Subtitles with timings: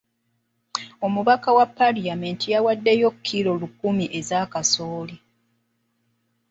[1.05, 5.17] Omubaka wa paalamenti yawaddeyo kilo lukumi ez'akasooli.